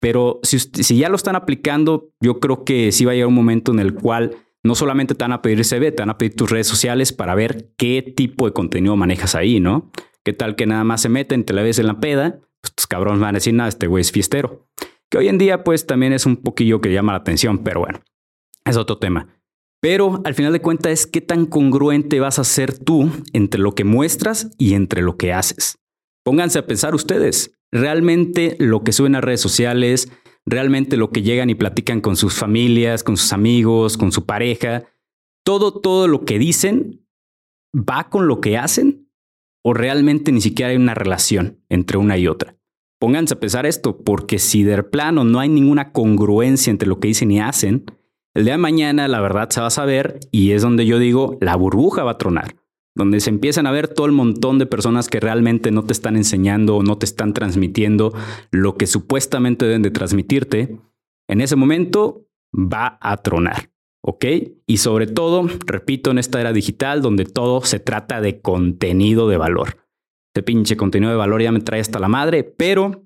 pero 0.00 0.40
si, 0.42 0.96
ya 0.96 1.10
lo 1.10 1.16
están 1.16 1.36
aplicando, 1.36 2.10
yo 2.20 2.40
creo 2.40 2.64
que 2.64 2.90
sí 2.90 3.04
va 3.04 3.12
a 3.12 3.14
llegar 3.14 3.28
un 3.28 3.34
momento 3.34 3.70
en 3.70 3.80
el 3.80 3.94
cual 3.94 4.36
no 4.64 4.74
solamente 4.74 5.14
te 5.14 5.24
van 5.24 5.32
a 5.32 5.42
pedir 5.42 5.62
CV, 5.64 5.92
te 5.92 6.02
van 6.02 6.10
a 6.10 6.16
pedir 6.18 6.34
tus 6.34 6.50
redes 6.50 6.66
sociales 6.66 7.12
para 7.12 7.34
ver 7.34 7.70
qué 7.76 8.02
tipo 8.02 8.46
de 8.46 8.52
contenido 8.52 8.96
manejas 8.96 9.34
ahí, 9.34 9.60
¿no? 9.60 9.90
¿Qué 10.24 10.32
tal 10.32 10.56
que 10.56 10.66
nada 10.66 10.84
más 10.84 11.02
se 11.02 11.10
meten, 11.10 11.44
te 11.44 11.52
la 11.52 11.62
ves 11.62 11.78
en 11.78 11.86
la 11.86 12.00
peda? 12.00 12.40
Pues 12.62 12.74
tus 12.74 12.86
cabrones 12.86 13.20
van 13.20 13.34
a 13.34 13.38
decir, 13.38 13.52
nada, 13.52 13.68
este 13.68 13.86
güey 13.86 14.00
es 14.00 14.12
fiestero. 14.12 14.66
Que 15.10 15.18
hoy 15.18 15.28
en 15.28 15.38
día, 15.38 15.64
pues 15.64 15.86
también 15.86 16.12
es 16.12 16.24
un 16.24 16.36
poquillo 16.38 16.80
que 16.80 16.92
llama 16.92 17.12
la 17.12 17.18
atención, 17.18 17.58
pero 17.58 17.80
bueno, 17.80 18.00
es 18.64 18.76
otro 18.76 18.98
tema. 18.98 19.28
Pero 19.80 20.20
al 20.24 20.34
final 20.34 20.52
de 20.52 20.60
cuentas 20.60 20.92
es 20.92 21.06
qué 21.06 21.20
tan 21.20 21.46
congruente 21.46 22.20
vas 22.20 22.38
a 22.38 22.44
ser 22.44 22.78
tú 22.78 23.10
entre 23.32 23.60
lo 23.60 23.74
que 23.74 23.84
muestras 23.84 24.50
y 24.58 24.74
entre 24.74 25.02
lo 25.02 25.16
que 25.16 25.32
haces. 25.32 25.78
Pónganse 26.22 26.58
a 26.58 26.66
pensar 26.66 26.94
ustedes, 26.94 27.58
realmente 27.72 28.56
lo 28.58 28.84
que 28.84 28.92
suben 28.92 29.14
a 29.14 29.22
redes 29.22 29.40
sociales, 29.40 30.12
realmente 30.44 30.98
lo 30.98 31.10
que 31.10 31.22
llegan 31.22 31.48
y 31.48 31.54
platican 31.54 32.02
con 32.02 32.16
sus 32.16 32.34
familias, 32.34 33.02
con 33.02 33.16
sus 33.16 33.32
amigos, 33.32 33.96
con 33.96 34.12
su 34.12 34.26
pareja, 34.26 34.84
todo, 35.44 35.80
todo 35.80 36.08
lo 36.08 36.24
que 36.26 36.38
dicen 36.38 37.06
va 37.74 38.10
con 38.10 38.28
lo 38.28 38.40
que 38.40 38.58
hacen 38.58 39.10
o 39.64 39.74
realmente 39.74 40.32
ni 40.32 40.40
siquiera 40.40 40.70
hay 40.70 40.76
una 40.76 40.94
relación 40.94 41.62
entre 41.68 41.98
una 41.98 42.18
y 42.18 42.26
otra. 42.28 42.56
pónganse 42.98 43.32
a 43.32 43.40
pesar 43.40 43.64
esto, 43.64 43.96
porque 44.04 44.38
si 44.38 44.62
de 44.62 44.82
plano 44.82 45.24
no 45.24 45.40
hay 45.40 45.48
ninguna 45.48 45.90
congruencia 45.92 46.70
entre 46.70 46.86
lo 46.86 47.00
que 47.00 47.08
dicen 47.08 47.30
y 47.30 47.40
hacen, 47.40 47.86
el 48.34 48.44
día 48.44 48.54
de 48.54 48.58
mañana 48.58 49.08
la 49.08 49.20
verdad 49.20 49.50
se 49.50 49.60
va 49.60 49.66
a 49.68 49.70
saber 49.70 50.20
y 50.30 50.52
es 50.52 50.62
donde 50.62 50.86
yo 50.86 50.98
digo, 50.98 51.38
la 51.40 51.56
burbuja 51.56 52.04
va 52.04 52.12
a 52.12 52.18
tronar, 52.18 52.56
donde 52.94 53.20
se 53.20 53.30
empiezan 53.30 53.66
a 53.66 53.72
ver 53.72 53.88
todo 53.88 54.06
el 54.06 54.12
montón 54.12 54.58
de 54.58 54.66
personas 54.66 55.08
que 55.08 55.20
realmente 55.20 55.70
no 55.70 55.84
te 55.84 55.92
están 55.92 56.16
enseñando 56.16 56.76
o 56.76 56.82
no 56.82 56.98
te 56.98 57.06
están 57.06 57.34
transmitiendo 57.34 58.12
lo 58.50 58.76
que 58.76 58.86
supuestamente 58.86 59.66
deben 59.66 59.82
de 59.82 59.90
transmitirte, 59.90 60.78
en 61.28 61.40
ese 61.40 61.56
momento 61.56 62.26
va 62.54 62.98
a 63.00 63.16
tronar. 63.18 63.70
¿Ok? 64.02 64.24
Y 64.66 64.78
sobre 64.78 65.06
todo, 65.06 65.46
repito, 65.66 66.10
en 66.10 66.18
esta 66.18 66.40
era 66.40 66.54
digital 66.54 67.02
donde 67.02 67.26
todo 67.26 67.60
se 67.60 67.80
trata 67.80 68.22
de 68.22 68.40
contenido 68.40 69.28
de 69.28 69.36
valor. 69.36 69.76
Este 70.32 70.42
pinche 70.42 70.76
contenido 70.76 71.10
de 71.10 71.18
valor 71.18 71.42
ya 71.42 71.52
me 71.52 71.60
trae 71.60 71.80
hasta 71.80 71.98
la 71.98 72.08
madre, 72.08 72.42
pero 72.42 73.04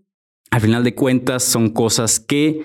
al 0.51 0.61
final 0.61 0.85
de 0.85 0.95
cuentas 0.95 1.43
son 1.43 1.71
cosas 1.71 2.21
que 2.21 2.63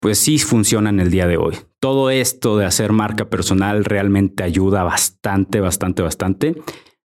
pues 0.00 0.18
sí 0.18 0.38
funcionan 0.38 0.98
el 0.98 1.10
día 1.10 1.26
de 1.26 1.36
hoy. 1.36 1.56
Todo 1.78 2.10
esto 2.10 2.56
de 2.56 2.64
hacer 2.64 2.92
marca 2.92 3.28
personal 3.28 3.84
realmente 3.84 4.42
ayuda 4.42 4.82
bastante, 4.82 5.60
bastante, 5.60 6.02
bastante, 6.02 6.56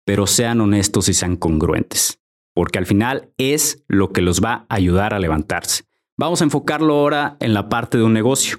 pero 0.04 0.26
sean 0.26 0.60
honestos 0.60 1.08
y 1.08 1.14
sean 1.14 1.36
congruentes, 1.36 2.20
porque 2.54 2.78
al 2.78 2.86
final 2.86 3.32
es 3.38 3.84
lo 3.88 4.12
que 4.12 4.20
los 4.20 4.42
va 4.42 4.66
a 4.68 4.74
ayudar 4.74 5.14
a 5.14 5.18
levantarse. 5.18 5.84
Vamos 6.16 6.40
a 6.40 6.44
enfocarlo 6.44 6.94
ahora 6.94 7.36
en 7.40 7.54
la 7.54 7.68
parte 7.68 7.98
de 7.98 8.04
un 8.04 8.12
negocio. 8.12 8.58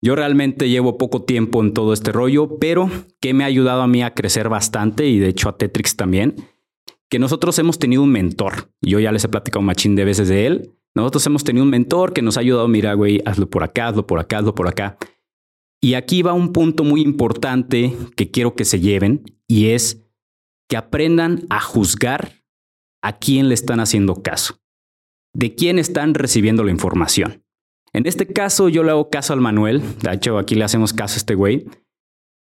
Yo 0.00 0.14
realmente 0.14 0.68
llevo 0.68 0.98
poco 0.98 1.22
tiempo 1.22 1.62
en 1.62 1.72
todo 1.72 1.92
este 1.92 2.12
rollo, 2.12 2.58
pero 2.58 2.90
que 3.20 3.34
me 3.34 3.42
ha 3.42 3.48
ayudado 3.48 3.82
a 3.82 3.86
mí 3.86 4.02
a 4.02 4.14
crecer 4.14 4.48
bastante 4.48 5.06
y 5.06 5.18
de 5.18 5.28
hecho 5.28 5.48
a 5.48 5.56
Tetrix 5.56 5.96
también, 5.96 6.36
que 7.08 7.18
nosotros 7.18 7.58
hemos 7.58 7.78
tenido 7.78 8.02
un 8.02 8.12
mentor. 8.12 8.70
Yo 8.80 9.00
ya 9.00 9.12
les 9.12 9.24
he 9.24 9.28
platicado 9.28 9.60
un 9.60 9.66
machín 9.66 9.96
de 9.96 10.04
veces 10.04 10.28
de 10.28 10.46
él. 10.46 10.72
Nosotros 10.96 11.26
hemos 11.26 11.42
tenido 11.42 11.64
un 11.64 11.70
mentor 11.70 12.12
que 12.12 12.22
nos 12.22 12.36
ha 12.36 12.40
ayudado, 12.40 12.68
mira, 12.68 12.94
güey, 12.94 13.20
hazlo 13.24 13.48
por 13.50 13.64
acá, 13.64 13.88
hazlo 13.88 14.06
por 14.06 14.20
acá, 14.20 14.38
hazlo 14.38 14.54
por 14.54 14.68
acá. 14.68 14.96
Y 15.82 15.94
aquí 15.94 16.22
va 16.22 16.32
un 16.32 16.52
punto 16.52 16.84
muy 16.84 17.02
importante 17.02 17.96
que 18.16 18.30
quiero 18.30 18.54
que 18.54 18.64
se 18.64 18.80
lleven 18.80 19.24
y 19.48 19.70
es 19.70 20.02
que 20.68 20.76
aprendan 20.76 21.44
a 21.50 21.60
juzgar 21.60 22.44
a 23.02 23.18
quién 23.18 23.48
le 23.48 23.54
están 23.54 23.80
haciendo 23.80 24.22
caso, 24.22 24.60
de 25.34 25.54
quién 25.54 25.78
están 25.78 26.14
recibiendo 26.14 26.64
la 26.64 26.70
información. 26.70 27.44
En 27.92 28.06
este 28.06 28.26
caso 28.26 28.68
yo 28.68 28.82
le 28.82 28.92
hago 28.92 29.10
caso 29.10 29.34
al 29.34 29.40
Manuel, 29.40 29.82
de 30.00 30.12
hecho 30.14 30.38
aquí 30.38 30.54
le 30.54 30.64
hacemos 30.64 30.92
caso 30.92 31.14
a 31.14 31.18
este 31.18 31.34
güey, 31.34 31.66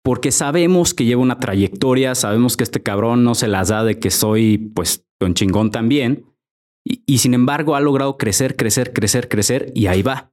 porque 0.03 0.31
sabemos 0.31 0.93
que 0.93 1.05
lleva 1.05 1.22
una 1.22 1.39
trayectoria, 1.39 2.15
sabemos 2.15 2.55
que 2.55 2.63
este 2.63 2.81
cabrón 2.81 3.24
no 3.24 3.36
se 3.36 3.48
las 3.48 3.69
da 3.69 3.83
de 3.83 4.00
que 4.00 4.10
soy 4.10 4.57
pues 4.57 5.05
un 5.19 5.33
chingón 5.33 5.72
también, 5.72 6.25
y, 6.85 7.17
sin 7.19 7.33
embargo 7.33 7.75
ha 7.75 7.79
logrado 7.79 8.17
crecer, 8.17 8.55
crecer, 8.55 8.93
crecer, 8.93 9.29
crecer, 9.29 9.71
y 9.73 9.87
ahí 9.87 10.01
va. 10.01 10.31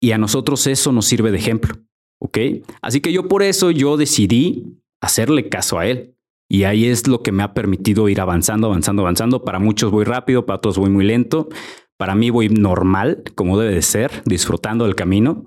Y 0.00 0.12
a 0.12 0.18
nosotros 0.18 0.66
eso 0.66 0.92
nos 0.92 1.06
sirve 1.06 1.30
de 1.30 1.38
ejemplo, 1.38 1.76
¿ok? 2.20 2.38
Así 2.82 3.00
que 3.00 3.12
yo 3.12 3.28
por 3.28 3.42
eso 3.42 3.70
yo 3.70 3.96
decidí 3.96 4.80
hacerle 5.00 5.48
caso 5.48 5.78
a 5.78 5.86
él. 5.86 6.16
Y 6.48 6.64
ahí 6.64 6.86
es 6.86 7.06
lo 7.08 7.22
que 7.22 7.32
me 7.32 7.42
ha 7.42 7.54
permitido 7.54 8.08
ir 8.08 8.20
avanzando, 8.20 8.66
avanzando, 8.66 9.02
avanzando. 9.02 9.44
Para 9.44 9.58
muchos 9.58 9.90
voy 9.90 10.04
rápido, 10.04 10.44
para 10.44 10.58
otros 10.58 10.76
voy 10.76 10.90
muy 10.90 11.04
lento. 11.04 11.48
Para 11.96 12.14
mí 12.14 12.30
voy 12.30 12.48
normal, 12.48 13.22
como 13.34 13.58
debe 13.58 13.74
de 13.74 13.82
ser, 13.82 14.22
disfrutando 14.26 14.84
del 14.84 14.94
camino. 14.94 15.44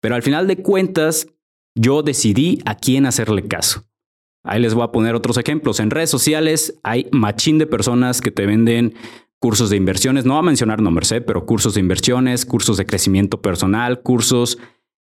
Pero 0.00 0.14
al 0.14 0.22
final 0.22 0.46
de 0.46 0.58
cuentas, 0.58 1.26
yo 1.74 2.02
decidí 2.02 2.60
a 2.64 2.76
quién 2.76 3.06
hacerle 3.06 3.48
caso. 3.48 3.84
Ahí 4.44 4.60
les 4.60 4.74
voy 4.74 4.84
a 4.84 4.92
poner 4.92 5.14
otros 5.14 5.38
ejemplos. 5.38 5.80
En 5.80 5.90
redes 5.90 6.10
sociales 6.10 6.78
hay 6.82 7.08
machín 7.12 7.58
de 7.58 7.66
personas 7.66 8.20
que 8.20 8.30
te 8.30 8.46
venden 8.46 8.94
cursos 9.38 9.70
de 9.70 9.76
inversiones. 9.76 10.24
No 10.24 10.34
voy 10.34 10.40
a 10.40 10.42
mencionar 10.46 10.80
nombres, 10.80 11.12
¿eh? 11.12 11.20
pero 11.20 11.46
cursos 11.46 11.74
de 11.74 11.80
inversiones, 11.80 12.46
cursos 12.46 12.76
de 12.76 12.86
crecimiento 12.86 13.40
personal, 13.40 14.02
cursos 14.02 14.58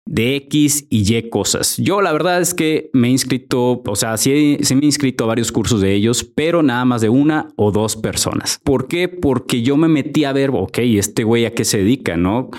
de 0.06 0.36
X 0.38 0.88
y 0.90 1.16
Y 1.16 1.30
cosas. 1.30 1.78
Yo 1.78 2.02
la 2.02 2.12
verdad 2.12 2.42
es 2.42 2.54
que 2.54 2.90
me 2.94 3.10
he 3.10 3.12
inscrito, 3.12 3.84
o 3.86 3.96
sea, 3.96 4.18
sí, 4.18 4.58
sí, 4.62 4.76
me 4.76 4.82
he 4.82 4.86
inscrito 4.86 5.24
a 5.24 5.28
varios 5.28 5.52
cursos 5.52 5.82
de 5.82 5.94
ellos, 5.94 6.24
pero 6.24 6.64
nada 6.64 6.84
más 6.84 7.02
de 7.02 7.10
una 7.10 7.50
o 7.56 7.72
dos 7.72 7.96
personas. 7.96 8.60
¿Por 8.64 8.88
qué? 8.88 9.08
Porque 9.08 9.62
yo 9.62 9.78
me 9.78 9.88
metí 9.88 10.24
a 10.24 10.34
ver, 10.34 10.50
ok, 10.52 10.80
este 10.80 11.24
güey 11.24 11.46
a 11.46 11.54
qué 11.54 11.64
se 11.64 11.78
dedica, 11.78 12.18
¿no? 12.18 12.50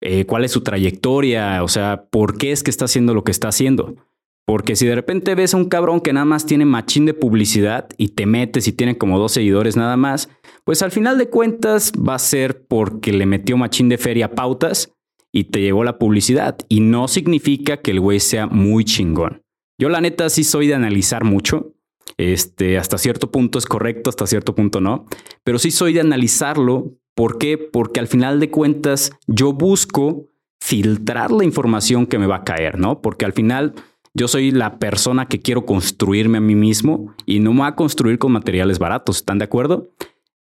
Eh, 0.00 0.26
cuál 0.26 0.44
es 0.44 0.52
su 0.52 0.62
trayectoria, 0.62 1.62
o 1.64 1.68
sea, 1.68 2.06
por 2.10 2.38
qué 2.38 2.52
es 2.52 2.62
que 2.62 2.70
está 2.70 2.84
haciendo 2.84 3.14
lo 3.14 3.24
que 3.24 3.32
está 3.32 3.48
haciendo. 3.48 3.96
Porque 4.46 4.76
si 4.76 4.86
de 4.86 4.94
repente 4.94 5.34
ves 5.34 5.54
a 5.54 5.56
un 5.56 5.66
cabrón 5.66 6.00
que 6.00 6.12
nada 6.12 6.24
más 6.24 6.46
tiene 6.46 6.64
machín 6.64 7.06
de 7.06 7.14
publicidad 7.14 7.88
y 7.96 8.08
te 8.08 8.26
metes 8.26 8.66
y 8.66 8.72
tiene 8.72 8.98
como 8.98 9.18
dos 9.18 9.32
seguidores 9.32 9.76
nada 9.76 9.96
más, 9.96 10.28
pues 10.64 10.82
al 10.82 10.90
final 10.90 11.16
de 11.18 11.28
cuentas 11.28 11.92
va 11.92 12.16
a 12.16 12.18
ser 12.18 12.66
porque 12.66 13.12
le 13.12 13.26
metió 13.26 13.56
machín 13.56 13.88
de 13.88 13.98
feria 13.98 14.34
pautas 14.34 14.92
y 15.32 15.44
te 15.44 15.60
llevó 15.60 15.84
la 15.84 15.98
publicidad. 15.98 16.58
Y 16.68 16.80
no 16.80 17.08
significa 17.08 17.78
que 17.78 17.92
el 17.92 18.00
güey 18.00 18.20
sea 18.20 18.46
muy 18.46 18.84
chingón. 18.84 19.42
Yo 19.78 19.88
la 19.88 20.00
neta 20.00 20.28
sí 20.28 20.44
soy 20.44 20.66
de 20.66 20.74
analizar 20.74 21.24
mucho. 21.24 21.74
Este, 22.18 22.78
hasta 22.78 22.98
cierto 22.98 23.30
punto 23.30 23.58
es 23.58 23.66
correcto, 23.66 24.10
hasta 24.10 24.26
cierto 24.26 24.54
punto 24.54 24.80
no. 24.80 25.06
Pero 25.44 25.58
sí 25.58 25.70
soy 25.70 25.92
de 25.92 26.00
analizarlo 26.00 26.98
¿Por 27.14 27.38
qué? 27.38 27.58
Porque 27.58 28.00
al 28.00 28.08
final 28.08 28.40
de 28.40 28.50
cuentas 28.50 29.12
yo 29.26 29.52
busco 29.52 30.28
filtrar 30.60 31.30
la 31.30 31.44
información 31.44 32.06
que 32.06 32.18
me 32.18 32.26
va 32.26 32.36
a 32.36 32.44
caer, 32.44 32.78
¿no? 32.78 33.02
Porque 33.02 33.24
al 33.24 33.32
final 33.32 33.74
yo 34.14 34.28
soy 34.28 34.50
la 34.50 34.78
persona 34.78 35.26
que 35.26 35.40
quiero 35.40 35.64
construirme 35.64 36.38
a 36.38 36.42
mí 36.42 36.54
mismo 36.54 37.14
y 37.26 37.40
no 37.40 37.52
me 37.52 37.60
voy 37.60 37.68
a 37.68 37.76
construir 37.76 38.18
con 38.18 38.32
materiales 38.32 38.78
baratos, 38.78 39.16
¿están 39.16 39.38
de 39.38 39.44
acuerdo? 39.44 39.90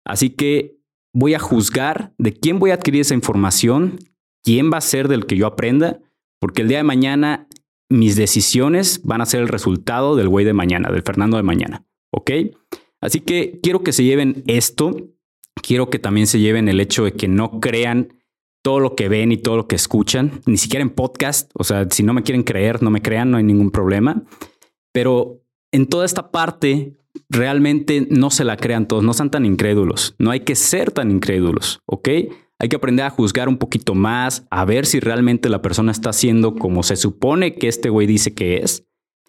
Así 0.05 0.29
que 0.29 0.77
voy 1.13 1.33
a 1.33 1.39
juzgar 1.39 2.13
de 2.17 2.33
quién 2.33 2.59
voy 2.59 2.71
a 2.71 2.75
adquirir 2.75 3.01
esa 3.01 3.13
información, 3.13 3.99
quién 4.43 4.71
va 4.71 4.77
a 4.77 4.81
ser 4.81 5.07
del 5.07 5.25
que 5.25 5.37
yo 5.37 5.47
aprenda, 5.47 5.99
porque 6.39 6.61
el 6.61 6.67
día 6.67 6.77
de 6.77 6.83
mañana 6.83 7.47
mis 7.89 8.15
decisiones 8.15 9.01
van 9.03 9.21
a 9.21 9.25
ser 9.25 9.41
el 9.41 9.47
resultado 9.47 10.15
del 10.15 10.29
güey 10.29 10.45
de 10.45 10.53
mañana, 10.53 10.91
del 10.91 11.03
Fernando 11.03 11.37
de 11.37 11.43
mañana, 11.43 11.85
¿ok? 12.11 12.31
Así 13.01 13.21
que 13.21 13.59
quiero 13.61 13.83
que 13.83 13.93
se 13.93 14.03
lleven 14.03 14.43
esto 14.47 14.95
quiero 15.67 15.89
que 15.89 15.99
también 15.99 16.27
se 16.27 16.39
lleven 16.39 16.69
el 16.69 16.79
hecho 16.79 17.03
de 17.03 17.13
que 17.13 17.27
no 17.27 17.59
crean 17.59 18.13
todo 18.61 18.79
lo 18.79 18.95
que 18.95 19.09
ven 19.09 19.31
y 19.31 19.37
todo 19.37 19.57
lo 19.57 19.67
que 19.67 19.75
escuchan, 19.75 20.41
ni 20.45 20.57
siquiera 20.57 20.81
en 20.81 20.89
podcast. 20.89 21.51
O 21.53 21.63
sea, 21.63 21.87
si 21.89 22.03
no 22.03 22.13
me 22.13 22.23
quieren 22.23 22.43
creer, 22.43 22.83
no 22.83 22.89
me 22.89 23.01
crean, 23.01 23.31
no 23.31 23.37
hay 23.37 23.43
ningún 23.43 23.71
problema. 23.71 24.23
Pero 24.91 25.41
en 25.71 25.87
toda 25.87 26.05
esta 26.05 26.31
parte, 26.31 26.97
realmente 27.29 28.07
no 28.09 28.29
se 28.29 28.43
la 28.43 28.57
crean 28.57 28.87
todos, 28.87 29.03
no 29.03 29.13
sean 29.13 29.31
tan 29.31 29.45
incrédulos. 29.45 30.15
No 30.19 30.31
hay 30.31 30.41
que 30.41 30.55
ser 30.55 30.91
tan 30.91 31.11
incrédulos, 31.11 31.81
¿ok? 31.85 32.09
Hay 32.59 32.69
que 32.69 32.75
aprender 32.75 33.05
a 33.05 33.11
juzgar 33.11 33.49
un 33.49 33.57
poquito 33.57 33.93
más, 33.93 34.47
a 34.49 34.65
ver 34.65 34.85
si 34.85 34.99
realmente 34.99 35.49
la 35.49 35.61
persona 35.61 35.91
está 35.91 36.09
haciendo 36.09 36.55
como 36.55 36.83
se 36.83 36.95
supone 36.95 37.55
que 37.55 37.67
este 37.67 37.89
güey 37.89 38.07
dice 38.07 38.33
que 38.33 38.57
es. 38.57 38.85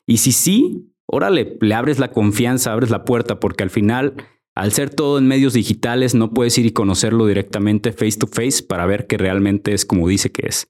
Y 0.07 0.19
si 0.19 0.33
sí, 0.33 0.95
órale, 1.07 1.59
le 1.61 1.75
abres 1.75 1.99
la 1.99 2.11
confianza, 2.11 2.73
abres 2.73 2.91
la 2.91 3.05
puerta, 3.05 3.39
porque 3.39 3.63
al 3.63 3.71
final 3.71 4.15
al 4.59 4.73
ser 4.73 4.91
todo 4.91 5.19
en 5.19 5.29
medios 5.29 5.53
digitales, 5.53 6.17
no 6.17 6.35
puedes 6.35 6.59
ir 6.59 6.67
y 6.67 6.73
conocerlo 6.73 7.27
directamente 7.27 7.93
face 7.93 8.19
to 8.19 8.27
face 8.27 8.61
para 8.61 8.87
ver 8.87 9.07
que 9.07 9.17
realmente 9.17 9.73
es 9.73 9.87
como 9.87 10.09
dice 10.09 10.33
que 10.33 10.49
es. 10.49 10.67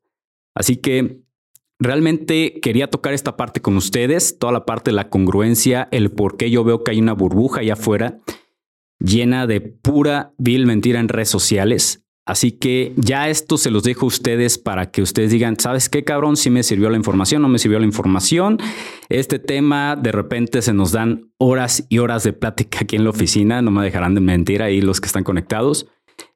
Así 0.55 0.77
que 0.77 1.23
realmente 1.79 2.61
quería 2.61 2.91
tocar 2.91 3.15
esta 3.15 3.39
parte 3.39 3.63
con 3.63 3.79
ustedes, 3.79 4.39
toda 4.39 4.53
la 4.53 4.67
parte 4.67 4.91
de 4.91 4.97
la 4.97 5.09
congruencia, 5.09 5.89
el 5.91 6.11
por 6.11 6.37
qué 6.37 6.51
yo 6.51 6.65
veo 6.65 6.85
que 6.85 6.91
hay 6.91 7.01
una 7.01 7.15
burbuja 7.15 7.61
allá 7.61 7.73
afuera 7.73 8.21
llena 8.99 9.47
de 9.47 9.63
pura 9.63 10.35
vil 10.37 10.67
mentira 10.67 11.01
en 11.01 11.09
redes 11.09 11.31
sociales. 11.31 12.05
Así 12.29 12.53
que 12.53 12.93
ya 12.97 13.31
esto 13.31 13.57
se 13.57 13.71
los 13.71 13.85
dejo 13.85 14.05
a 14.05 14.09
ustedes 14.09 14.59
para 14.59 14.91
que 14.91 15.01
ustedes 15.01 15.31
digan, 15.31 15.59
¿sabes 15.59 15.89
qué 15.89 16.05
cabrón? 16.05 16.37
Si 16.37 16.51
me 16.51 16.63
sirvió 16.63 16.91
la 16.91 16.99
información, 16.99 17.41
no 17.41 17.49
me 17.49 17.59
sirvió 17.59 17.79
la 17.79 17.87
información. 17.87 18.59
Este 19.09 19.39
tema 19.39 19.97
de 19.97 20.13
repente 20.13 20.61
se 20.61 20.75
nos 20.75 20.93
dan 20.93 21.33
horas 21.39 21.87
y 21.89 22.01
horas 22.01 22.25
de 22.25 22.35
plática 22.35 22.81
aquí 22.83 22.97
en 22.97 23.05
la 23.05 23.11
oficina, 23.11 23.63
no 23.63 23.71
me 23.71 23.83
dejarán 23.83 24.15
de 24.15 24.21
mentir 24.21 24.63
ahí 24.63 24.83
los 24.83 25.01
que 25.01 25.07
están 25.07 25.25
conectados. 25.25 25.87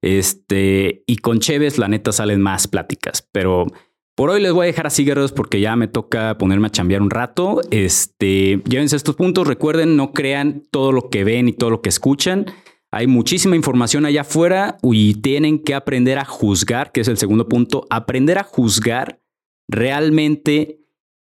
Este, 0.00 1.04
y 1.06 1.16
con 1.16 1.40
Cheves 1.40 1.76
la 1.76 1.88
neta 1.88 2.10
salen 2.10 2.40
más 2.40 2.68
pláticas, 2.68 3.28
pero 3.30 3.66
por 4.14 4.30
hoy 4.30 4.40
les 4.40 4.52
voy 4.52 4.64
a 4.64 4.66
dejar 4.68 4.86
así, 4.86 5.04
guerreros, 5.04 5.32
porque 5.32 5.60
ya 5.60 5.76
me 5.76 5.88
toca 5.88 6.38
ponerme 6.38 6.68
a 6.68 6.70
chambear 6.70 7.02
un 7.02 7.10
rato. 7.10 7.60
Este, 7.70 8.62
llévense 8.66 8.96
estos 8.96 9.16
puntos. 9.16 9.46
Recuerden, 9.46 9.96
no 9.96 10.14
crean 10.14 10.62
todo 10.70 10.90
lo 10.90 11.10
que 11.10 11.22
ven 11.22 11.48
y 11.48 11.52
todo 11.52 11.68
lo 11.68 11.82
que 11.82 11.90
escuchan. 11.90 12.46
Hay 12.94 13.06
muchísima 13.06 13.56
información 13.56 14.04
allá 14.04 14.20
afuera 14.20 14.76
y 14.82 15.14
tienen 15.14 15.58
que 15.58 15.74
aprender 15.74 16.18
a 16.18 16.26
juzgar, 16.26 16.92
que 16.92 17.00
es 17.00 17.08
el 17.08 17.16
segundo 17.16 17.48
punto, 17.48 17.86
aprender 17.88 18.36
a 18.36 18.44
juzgar 18.44 19.22
realmente 19.66 20.78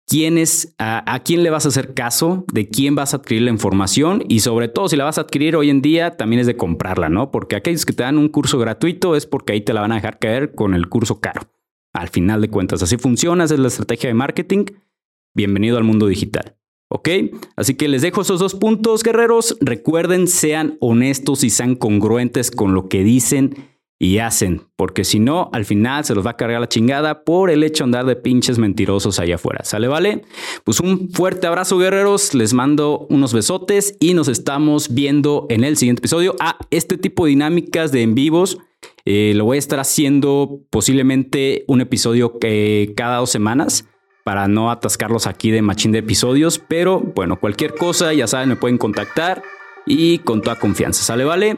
quién 0.08 0.38
es, 0.38 0.74
a, 0.78 1.22
quién 1.26 1.44
le 1.44 1.50
vas 1.50 1.66
a 1.66 1.68
hacer 1.68 1.94
caso, 1.94 2.46
de 2.54 2.70
quién 2.70 2.96
vas 2.96 3.14
a 3.14 3.18
adquirir 3.18 3.44
la 3.44 3.52
información 3.52 4.24
y 4.30 4.40
sobre 4.40 4.70
todo 4.70 4.88
si 4.88 4.96
la 4.96 5.04
vas 5.04 5.18
a 5.18 5.22
adquirir 5.22 5.58
hoy 5.58 5.70
en 5.70 5.82
día 5.82 6.12
también 6.16 6.40
es 6.40 6.48
de 6.48 6.56
comprarla, 6.56 7.10
¿no? 7.10 7.32
Porque 7.32 7.58
aquellos 7.58 7.86
que 7.86 7.92
te 7.92 8.04
dan 8.04 8.18
un 8.18 8.30
curso 8.30 8.58
gratuito 8.58 9.18
es 9.18 9.26
porque 9.26 9.52
ahí 9.52 9.60
te 9.60 9.74
la 9.74 9.82
van 9.82 9.92
a 9.92 9.96
dejar 9.96 10.20
caer 10.20 10.56
con 10.56 10.74
el 10.74 10.88
curso 10.88 11.20
caro. 11.20 11.52
Al 11.92 12.08
final 12.08 12.40
de 12.40 12.50
cuentas, 12.50 12.82
así 12.82 12.96
funciona, 12.98 13.44
es 13.44 13.52
la 13.52 13.68
estrategia 13.68 14.08
de 14.08 14.14
marketing. 14.14 14.66
Bienvenido 15.34 15.78
al 15.78 15.84
mundo 15.84 16.08
digital. 16.08 16.57
¿Ok? 16.89 17.10
Así 17.56 17.75
que 17.75 17.88
les 17.88 18.01
dejo 18.01 18.22
esos 18.22 18.39
dos 18.39 18.56
puntos, 18.56 19.03
guerreros. 19.03 19.58
Recuerden, 19.60 20.27
sean 20.27 20.77
honestos 20.79 21.44
y 21.44 21.50
sean 21.50 21.75
congruentes 21.75 22.51
con 22.51 22.74
lo 22.74 22.88
que 22.88 23.03
dicen 23.03 23.77
y 24.00 24.20
hacen, 24.20 24.62
porque 24.75 25.03
si 25.03 25.20
no, 25.20 25.50
al 25.53 25.65
final 25.65 26.06
se 26.06 26.13
los 26.13 26.24
va 26.24 26.32
a 26.32 26.38
cargar 26.38 26.62
la 26.62 26.70
chingada 26.70 27.24
por 27.24 27.50
el 27.50 27.63
hecho 27.63 27.84
de 27.84 27.86
andar 27.86 28.06
de 28.06 28.15
pinches 28.15 28.60
mentirosos 28.60 29.20
allá 29.20 29.36
afuera. 29.36 29.63
¿Sale, 29.63 29.88
vale? 29.88 30.22
Pues 30.63 30.79
un 30.79 31.10
fuerte 31.10 31.48
abrazo, 31.48 31.79
guerreros. 31.79 32.36
Les 32.36 32.53
mando 32.53 33.08
unos 33.10 33.34
besotes 33.34 33.98
y 34.00 34.13
nos 34.13 34.27
estamos 34.27 34.94
viendo 34.94 35.48
en 35.50 35.63
el 35.63 35.77
siguiente 35.77 36.01
episodio. 36.01 36.36
Ah, 36.39 36.60
este 36.70 36.98
tipo 36.98 37.25
de 37.25 37.32
dinámicas 37.32 37.91
de 37.91 38.03
en 38.03 38.13
vivos 38.13 38.60
eh, 39.06 39.34
lo 39.36 39.46
voy 39.46 39.56
a 39.56 39.60
estar 39.60 39.79
haciendo 39.79 40.62
posiblemente 40.70 41.65
un 41.67 41.82
episodio 41.82 42.38
que 42.38 42.94
cada 42.96 43.17
dos 43.17 43.32
semanas 43.32 43.86
para 44.28 44.50
no 44.50 44.70
atascarlos 44.72 45.26
aquí 45.26 45.52
de 45.52 45.62
machín 45.62 45.94
de 45.94 46.00
episodios. 46.00 46.60
Pero 46.60 47.00
bueno, 47.00 47.40
cualquier 47.40 47.76
cosa, 47.76 48.12
ya 48.12 48.28
saben, 48.28 48.50
me 48.50 48.56
pueden 48.58 48.78
contactar 48.78 49.42
y 49.86 50.20
con 50.20 50.42
toda 50.42 50.58
confianza. 50.58 51.02
¿Sale, 51.02 51.24
vale? 51.24 51.58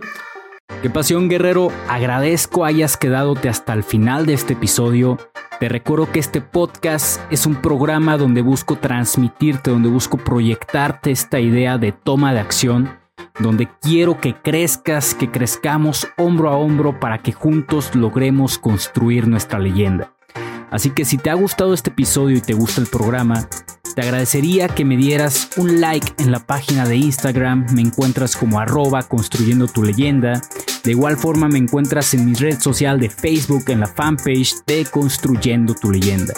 Qué 0.83 0.91
pasión 0.91 1.29
guerrero, 1.29 1.71
agradezco 1.87 2.65
hayas 2.65 2.95
quedadote 2.95 3.49
hasta 3.49 3.73
el 3.73 3.81
final 3.81 4.27
de 4.27 4.33
este 4.33 4.53
episodio. 4.53 5.17
Te 5.59 5.67
recuerdo 5.67 6.11
que 6.11 6.19
este 6.19 6.41
podcast 6.41 7.19
es 7.31 7.47
un 7.47 7.55
programa 7.55 8.17
donde 8.17 8.43
busco 8.43 8.75
transmitirte, 8.75 9.71
donde 9.71 9.89
busco 9.89 10.17
proyectarte 10.17 11.09
esta 11.09 11.39
idea 11.39 11.79
de 11.79 11.91
toma 11.91 12.35
de 12.35 12.39
acción, 12.39 12.99
donde 13.39 13.67
quiero 13.81 14.21
que 14.21 14.35
crezcas, 14.35 15.15
que 15.15 15.31
crezcamos 15.31 16.07
hombro 16.17 16.49
a 16.49 16.55
hombro 16.55 16.99
para 16.99 17.17
que 17.17 17.31
juntos 17.31 17.95
logremos 17.95 18.59
construir 18.59 19.27
nuestra 19.27 19.57
leyenda. 19.57 20.13
Así 20.71 20.91
que 20.91 21.05
si 21.05 21.17
te 21.17 21.29
ha 21.29 21.33
gustado 21.33 21.73
este 21.73 21.89
episodio 21.89 22.37
y 22.37 22.41
te 22.41 22.53
gusta 22.53 22.81
el 22.81 22.87
programa, 22.87 23.47
te 23.95 24.01
agradecería 24.01 24.67
que 24.67 24.85
me 24.85 24.97
dieras 24.97 25.49
un 25.57 25.81
like 25.81 26.13
en 26.19 26.31
la 26.31 26.39
página 26.39 26.85
de 26.85 26.95
Instagram, 26.95 27.65
me 27.73 27.81
encuentras 27.81 28.35
como 28.35 28.59
arroba 28.59 29.03
construyendo 29.03 29.67
tu 29.67 29.83
leyenda. 29.83 30.41
De 30.83 30.91
igual 30.91 31.17
forma 31.17 31.47
me 31.47 31.57
encuentras 31.57 32.13
en 32.13 32.25
mi 32.25 32.33
red 32.33 32.59
social 32.59 32.99
de 32.99 33.09
Facebook 33.09 33.65
en 33.67 33.79
la 33.81 33.87
fanpage 33.87 34.55
de 34.65 34.85
Construyendo 34.85 35.73
tu 35.73 35.91
leyenda. 35.91 36.33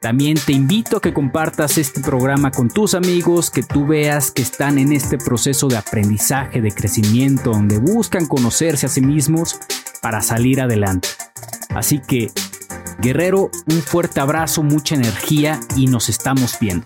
También 0.00 0.38
te 0.38 0.52
invito 0.52 0.96
a 0.96 1.00
que 1.00 1.12
compartas 1.12 1.76
este 1.76 2.00
programa 2.00 2.50
con 2.50 2.68
tus 2.68 2.94
amigos, 2.94 3.50
que 3.50 3.62
tú 3.62 3.86
veas 3.86 4.30
que 4.30 4.40
están 4.40 4.78
en 4.78 4.92
este 4.92 5.18
proceso 5.18 5.68
de 5.68 5.76
aprendizaje, 5.76 6.62
de 6.62 6.72
crecimiento, 6.72 7.50
donde 7.50 7.78
buscan 7.78 8.26
conocerse 8.26 8.86
a 8.86 8.88
sí 8.88 9.02
mismos 9.02 9.60
para 10.00 10.22
salir 10.22 10.60
adelante. 10.62 11.08
Así 11.68 11.98
que 12.00 12.30
Guerrero, 13.00 13.50
un 13.66 13.80
fuerte 13.80 14.20
abrazo, 14.20 14.62
mucha 14.62 14.94
energía 14.94 15.58
y 15.74 15.86
nos 15.86 16.10
estamos 16.10 16.58
viendo. 16.60 16.84